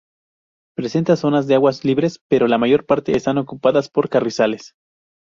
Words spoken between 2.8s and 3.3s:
parte